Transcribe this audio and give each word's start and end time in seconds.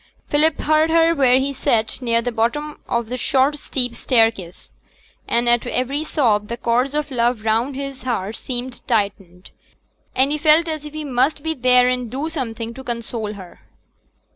Philip 0.29 0.61
heard 0.61 0.89
her 0.89 1.13
where 1.13 1.37
he 1.37 1.53
sate 1.53 2.01
near 2.01 2.23
the 2.23 2.31
bottom 2.31 2.81
of 2.87 3.05
the 3.07 3.17
short 3.17 3.59
steep 3.59 3.93
staircase, 3.95 4.71
and 5.27 5.47
at 5.47 5.67
every 5.67 6.03
sob 6.03 6.47
the 6.47 6.57
cords 6.57 6.95
of 6.95 7.11
love 7.11 7.41
round 7.45 7.75
his 7.75 8.01
heart 8.01 8.35
seemed 8.35 8.81
tightened, 8.87 9.51
and 10.15 10.31
he 10.31 10.39
felt 10.39 10.67
as 10.67 10.87
if 10.87 10.93
he 10.93 11.03
must 11.05 11.43
there 11.61 11.87
and 11.87 12.05
then 12.05 12.09
do 12.19 12.29
something 12.29 12.73
to 12.73 12.83
console 12.83 13.33
her. 13.33 13.59